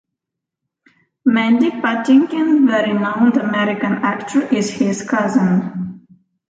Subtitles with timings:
[1.25, 6.07] Mandy Patinkin, the renowned American actor, is his cousin.